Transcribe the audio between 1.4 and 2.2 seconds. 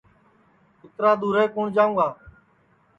کُوٹؔ جاؤں گا